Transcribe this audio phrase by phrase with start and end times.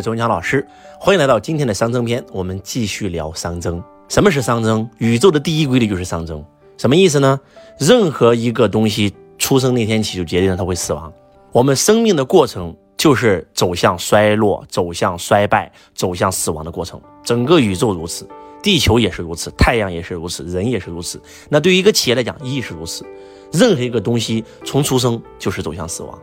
[0.00, 0.66] 周文强老师，
[0.98, 2.24] 欢迎来到今天的熵增篇。
[2.32, 3.82] 我们继续聊熵增。
[4.08, 4.88] 什么是熵增？
[4.98, 6.44] 宇宙的第一规律就是熵增。
[6.78, 7.38] 什么意思呢？
[7.78, 11.12] 任何一个东西出生那天起就决定了它会死亡。
[11.52, 17.00] 我们生命的过程就是走向衰落、走向衰败、走向死亡的过程。
[17.22, 18.26] 整个宇宙如此，
[18.62, 21.20] 地球也是如此，太阳也是如此，人也是如此。
[21.48, 23.04] 那对于一个企业来讲，亦是如此。
[23.52, 26.18] 任何一个东西从出生就是走向死亡，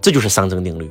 [0.00, 0.90] 这就是熵增定律。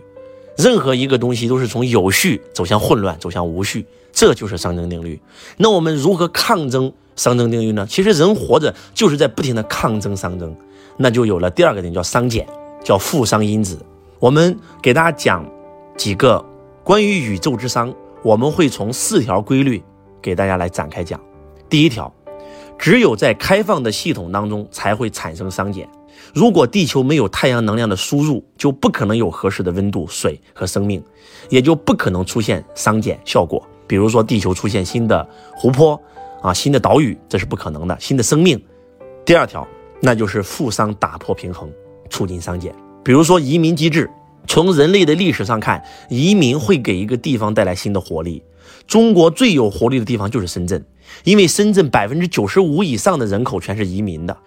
[0.60, 5.18] 任何一个东西都是从有序走向混乱，走向无序，这就是熵增定律。
[5.56, 7.88] 那我们如何抗争熵增定律呢？
[7.90, 10.54] 其实人活着就是在不停的抗争熵增，
[10.98, 12.46] 那就有了第二个点，叫熵减，
[12.84, 13.80] 叫负熵因子。
[14.20, 15.50] 我们给大家讲
[15.96, 16.44] 几个
[16.84, 19.82] 关于宇宙之熵，我们会从四条规律
[20.22, 21.18] 给大家来展开讲。
[21.70, 22.14] 第一条，
[22.78, 25.90] 只有在开放的系统当中才会产生熵减。
[26.34, 31.04] 如果地球没有太阳能量的输入，就不可能有合适的温度、水和生命，
[31.50, 33.66] 也就不可能出现熵减效果。
[33.88, 36.00] 比如说，地球出现新的湖泊
[36.42, 37.98] 啊、新的岛屿，这是不可能的。
[38.00, 38.62] 新的生命。
[39.26, 39.68] 第二条，
[40.02, 41.70] 那就是负熵打破平衡，
[42.10, 42.74] 促进熵减。
[43.04, 44.10] 比如说移民机制，
[44.48, 48.44] 从人类的历史上看，移民会给一个地方带来新的活力。
[48.86, 50.86] 中国最有活力的地方就是深圳，
[51.24, 54.38] 因为深圳百分之九十五以上的人口全是移民的。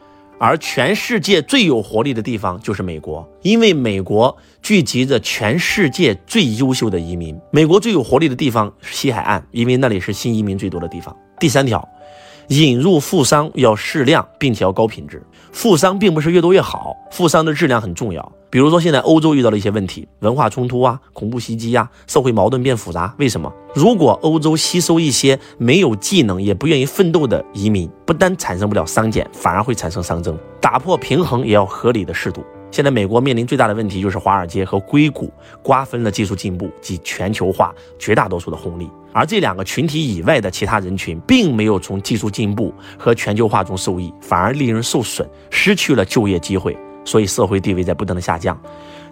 [0.43, 7.41] 而全世界最有活力的地方就是美国，因为美国聚集着全世界最优秀的移民。
[7.53, 11.17] 美国最有活力的地方是西海岸，因为那里是新移民最多的地方。
[11.39, 11.89] 第三条，
[12.49, 15.23] 引入富商要适量，并且要高品质。
[15.53, 18.33] 富商并不是越多越好，富商的质量很重要。
[18.51, 23.15] 比如说，现在欧洲遇到了一些问题，文化冲突啊，恐怖袭击呀，社会矛盾变复杂。
[23.19, 23.53] 为什么？
[23.75, 30.37] 如果欧洲吸收一些没有技能也不愿意奋斗的移民，不单产生不了商减，反而会产生商增。
[30.61, 32.43] 打破平衡也要合理的适度。
[32.73, 46.77] 现在美国面临最大的问题就是华尔街和硅谷瓜分了技术进步及全球化绝大多数的红利，而这两个群体以外的其他人群并没有从技术进步和全球化中受益，反而利润受损，失去了就业机会。
[47.05, 48.59] 所以社会地位在不断的下降。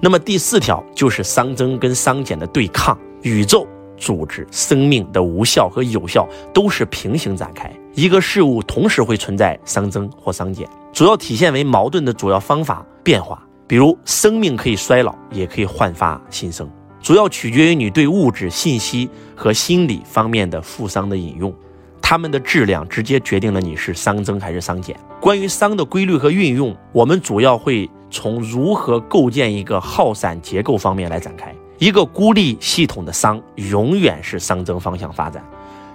[0.00, 2.96] 那么第四条就是熵增跟熵减的对抗。
[3.22, 3.66] 宇宙、
[3.98, 7.70] 组织、生命的无效和有效都是平行展开。
[7.94, 13.46] 一个事物同时会存在熵增或熵减，主要体现为矛盾的主要方法变化。
[13.70, 16.68] 比如，生命可以衰老，也可以焕发新生，
[17.00, 21.54] 主要取决于你对物质、信息和心理方面的负熵的引用。
[22.02, 24.96] 它们的质量直接决定了你是熵增还是熵减。
[25.20, 31.54] 关于熵的规律和运用，我们主要会从如何构建一个耗散结构方面来展开。
[31.78, 35.44] 一个孤立系统的熵永远是熵增方向发展，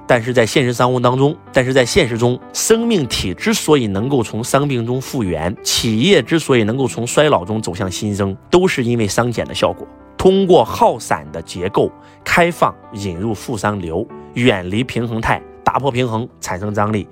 [0.07, 9.87] 但是在现实生活当中，但是在现实中，生命体之所以能够从伤病中复原，企业之所以能够从衰老中走向新生，都是因为熵减的效果。
[10.17, 11.91] 通过耗散的结构
[12.23, 15.41] 开放，引入负熵流，远离平衡态。
[15.63, 17.07] 打破平衡，产生张力，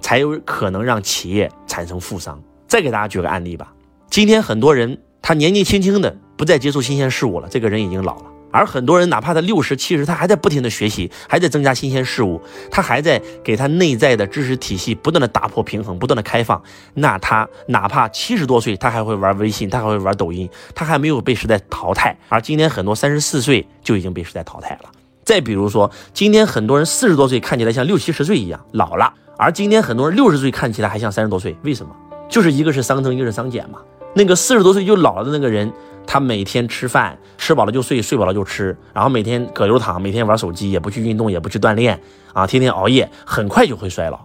[0.00, 2.38] 才有可能让企业产生负熵。
[2.66, 3.74] 再给大家举个案例吧。
[4.08, 8.24] 今天很多人他年纪轻轻的不再接触新鲜事物了，这个人已经老了。
[8.50, 16.62] 而很多人哪怕他六十、七十，他还在不停的学习，还在增加新鲜事物，他还在给他内在的知识体系不断的打破平衡，不断的开放。
[16.94, 22.16] 那他哪怕七十多岁，他还会玩微信，他还会玩抖音，他还没有被时代淘汰。
[22.28, 24.90] 而今天很多三十四岁就已经被时代淘汰了。
[25.24, 31.94] 再比如说，今天很多人四十多岁看起来像六七十岁一样老了，而今天很多人六十岁看起来还像三十多岁，为什么？
[32.30, 33.78] 就是一个是熵增，一个是熵减嘛。
[34.18, 35.72] 那个四十多岁就老了的那个人，
[36.04, 42.00] 他每天吃饭吃饱了就睡，睡饱了就吃，然后每天葛优躺，每天玩手机，也不去运动，也不去锻炼，
[42.32, 44.18] 啊，天天熬夜，很快就会衰老。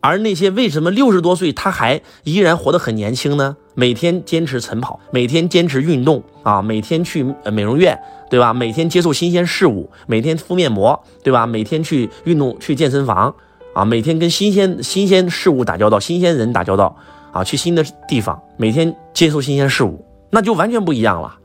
[0.00, 3.56] 而那些为什么六十多岁他还依然活得很年轻呢？
[3.74, 7.96] 每天坚持晨跑，每天坚持运动啊，每天去美容院，
[8.28, 8.52] 对吧？
[8.52, 11.46] 每天接受新鲜事物，每天敷面膜，对吧？
[11.46, 13.32] 每天去运动，去健身房，
[13.74, 16.96] 啊，每天跟新鲜新鲜事物打交道，新鲜人打交道，
[17.36, 21.36] 啊，去新的地方，每天接受新鲜事物，那就完全不一样了。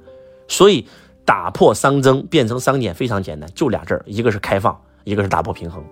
[0.48, 0.88] 所以
[1.26, 5.84] 打破熵增变成熵减非常简单，就俩字儿，一个是开放，一个是打破平衡。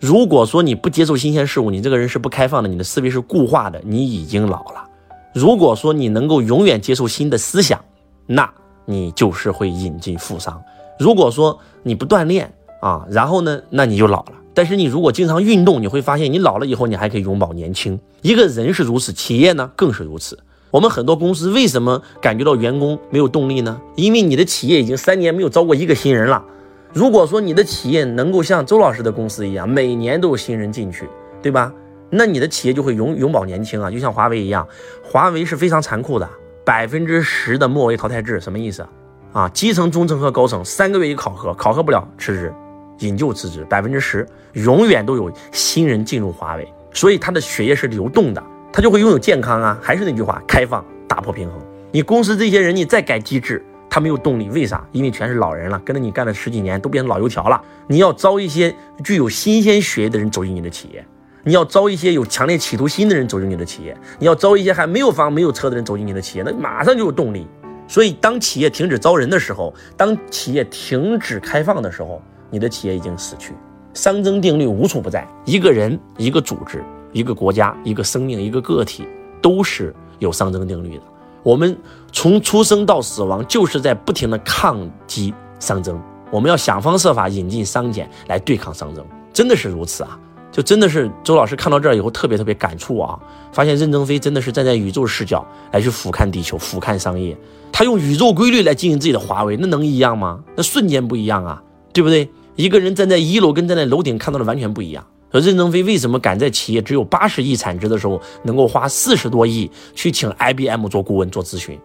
[0.00, 4.88] 如果说你不接受新鲜事物，你这个人是不开放的，你的思维是固化的，你已经老了。
[5.34, 7.78] 如果说你能够永远接受新的思想，
[8.24, 8.50] 那
[8.86, 10.54] 你就是会引进负熵。
[10.98, 14.32] 如果说你不锻炼啊，然后呢，那你就老了。
[14.58, 17.96] 但是你如果经常运动，你会发现你老了以后你还可以永葆年轻。
[18.22, 20.36] 一个人是如此，企业呢更是如此。
[20.72, 23.80] 我们很多公司为什么感觉到员工没有动力呢？
[23.94, 26.44] 因为你的企业已经三年没有招过一个新人了。
[26.92, 31.08] 如果说你的企业能够像周老师的公司一样，每年都有新人进去，
[31.40, 31.72] 对吧？
[32.10, 34.66] 那你的企业就会永永葆年轻啊，就像华为一样，
[35.04, 36.28] 华为是非常残酷的，
[36.64, 38.84] 百分之十的末位淘汰制，什么意思？
[39.32, 42.52] 啊，基层、中层和高层三个月一考核，考核不了辞职，
[43.00, 48.42] 引咎辞职，百分之十，永远都有新人进入华为，所以他的血液是流动的，
[48.72, 49.78] 他就会拥有健康啊。
[49.82, 51.58] 还是那句话，开放打破平衡。
[51.90, 54.84] 你公司这些人，你再改机制，他没有动力，为啥？
[54.92, 57.60] 因为全是老人了，跟着你干了十几年，都变成老油条了。
[57.86, 61.04] 你要招一些具有新鲜血液的人走进你的企业，
[61.44, 67.46] 你要招一些有强烈企图心的人走进你的企业，你要招一些还没有房没有车的人走进你的企业，那马上就有动力。
[67.86, 73.54] 所以，当企业停止招人的时候，当企业停止开放的时候，你的企业已经死去。
[73.94, 79.06] 熵增定律无处不在，一个人、一个组织、一个国家、一个生命、一个个体，
[79.42, 81.02] 都是有熵增定律的。
[81.42, 81.76] 我们
[82.12, 86.00] 从出生到死亡，就是在不停的抗击熵增。
[86.30, 90.18] 我们要想方设法引进熵减来对抗熵增，真的是如此啊！
[90.52, 93.18] 就真的是周老师看到这儿以后，特别特别感触啊！
[93.52, 97.36] 发现任正非真的是站在宇宙视角来去俯瞰地球、俯瞰商业，
[97.72, 100.40] 他用宇宙规律来经营自己的华为，那能一样吗？
[100.56, 101.62] 那瞬间不一样啊，
[101.92, 102.28] 对不对？
[102.58, 105.06] 一个人站在一楼跟站在楼顶看到的完全不一样。
[105.30, 111.78] 说任正非为什么敢在企业只有八十亿产值的时候，能够花四十多亿去请 IBM 做顾问做咨询？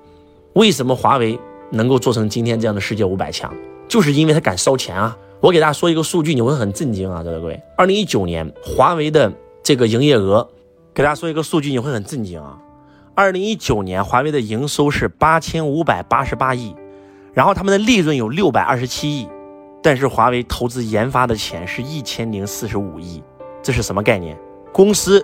[0.53, 1.39] 为什么华为
[1.69, 3.53] 能够做成今天这样的世界五百强？
[3.87, 5.15] 就是因为他敢烧钱啊！
[5.39, 7.61] 我给大家说一个数据，你会很震惊啊，在座各位。
[7.77, 9.31] 二零一九年华为的
[9.61, 10.49] 这个营业额，
[10.91, 12.57] 给大家说一个数据，你会很震惊啊！
[13.13, 16.73] 二零一九年华为的营收是八千五百八十八亿，
[17.31, 19.27] 然后他们的利润有六百二十七亿，
[19.83, 23.21] 但是华为投资研发的钱是一千零四十五亿。
[23.61, 24.35] 这是什么概念？
[24.71, 25.23] 公司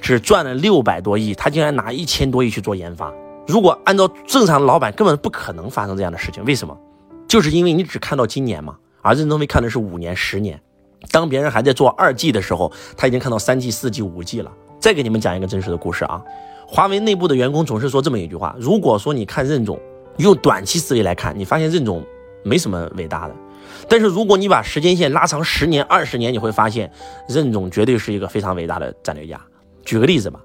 [0.00, 3.12] 只赚了六百多亿，他竟然拿一千多亿去做研发。
[3.46, 6.44] 如果按照正常老板，根本不可能发生这样的事情。
[6.44, 6.76] 为什么？
[7.28, 10.60] 就是因为你只看到今年嘛，而任正非看的是五年、十年。
[11.10, 14.50] 当别人还在做二 G 的时候，他已经看到三 G、四 G、五 G 了。
[14.78, 16.22] 再给你们讲一个真实的故事啊，
[16.66, 19.80] 华为内部的员工总是说这么一句话：如果说你看任总
[20.18, 22.04] 用短期思维来看，你发现任总
[22.44, 23.34] 没什么伟大的。
[23.88, 26.90] 但是如果你把时间线拉长十年、二十年，你会发现
[27.28, 29.40] 任总绝对是一个非常伟大的战略家。
[29.84, 30.40] 举个例子吧，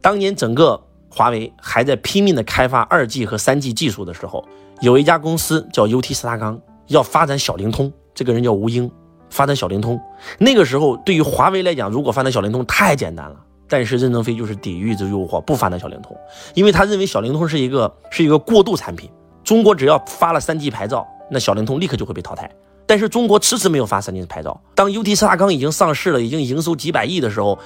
[0.00, 4.46] 当年整个华为还在拼命的开发二 G 和三 G 技术的时候，
[4.80, 8.90] 有一家公司叫 UT 斯达康要发展小灵通，这个人叫吴英，
[9.28, 10.00] 发展小灵通。
[10.38, 13.36] 那个时候对于华为来讲，如果发展小灵通太简单了，
[13.68, 16.16] 但是任正非就是抵御这诱惑，不发展小灵通，
[16.54, 19.10] 因为他认为小灵通是一个是一个过渡产品。
[19.42, 22.50] 中国只要发了三 G 牌照，那小灵通立刻就会被淘汰。
[22.86, 24.60] 但是中国迟迟没有发三 G 牌照。
[24.74, 27.56] 当 UT 斯达康已经上市了，已经营收几百亿的时候，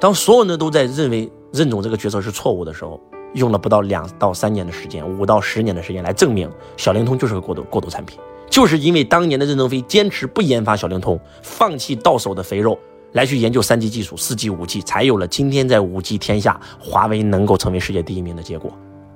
[0.00, 2.98] 当所有人都在认为任总这个决策是错误的时候，
[3.34, 8.18] 用了不到两到三年的时间，五到十年的时间来证明小灵通就是个过渡过渡产品。
[8.48, 12.78] 就是因为当年的任正非坚持不研发小灵通，放弃到手的肥肉，
[13.12, 18.72] 来去研究三 G 技术、四 G、五 G，才有了今天在五 G 天下，华为能够成为世界第一名的结果。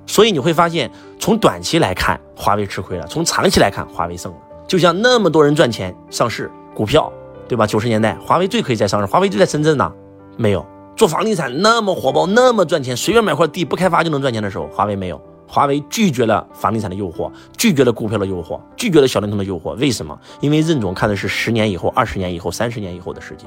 [0.07, 0.89] 所以你会发现，
[1.19, 4.37] 从短期来看，华为吃亏了；从长期来看，华为胜了。
[4.67, 7.11] 就像那么多人赚钱上市股票，
[7.47, 7.67] 对吧？
[7.67, 9.91] 九十年代华为最可以再上市，华为就在深圳呢。
[10.37, 10.65] 没有
[10.95, 15.21] 做房地产那么火爆，那么赚钱，随便买块地不开发就能赚钱的时候，华为没有。
[15.49, 19.73] 华为拒绝了房地产的诱惑，拒绝了股票的诱惑，拒绝了小灵通的诱惑。
[19.75, 20.19] 为什么？
[20.41, 23.45] 因为任总看的是十年以后、二十年以后、三十年以后的世界，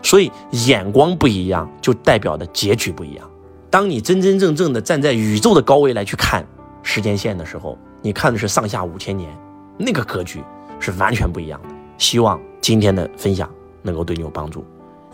[0.00, 3.28] 所以眼光不一样，就代表的结局不一样。
[3.74, 6.46] 当你真真正正的站在宇宙的高位来去看
[6.84, 9.36] 时间线的时候，你看的是上下五千年。
[9.76, 10.40] 那个格局
[10.78, 11.68] 是完全不一样的。
[11.98, 13.50] 希望今天的分享
[13.82, 14.64] 能够对你有帮助。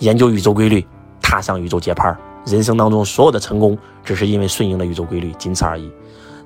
[0.00, 0.86] 研究宇宙规律，
[1.22, 2.14] 踏上宇宙节拍
[2.44, 5.90] 人生当中所有的成功，只是因为顺应了宇宙规律，仅此而已。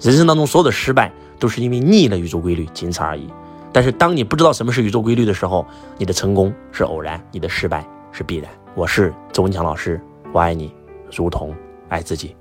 [0.00, 3.28] 人生当中所有的失败，都是因为逆了宇宙规律，仅此而已。
[3.73, 5.66] 但是当你不知道什么是宇宙规律的时候，
[5.99, 8.49] 你的成功是偶然，你的失败是必然。
[8.76, 10.00] 我是周文强老师，
[10.33, 10.73] 我爱你，
[11.11, 11.52] 如同
[11.94, 12.34] 爱自己。